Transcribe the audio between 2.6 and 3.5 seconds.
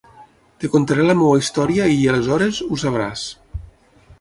ho sabràs.